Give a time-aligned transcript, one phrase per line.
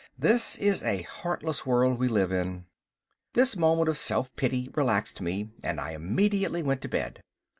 [0.17, 2.65] This is a heartless world we live in.
[3.33, 7.21] This moment of self pity relaxed me and I immediately went to bed.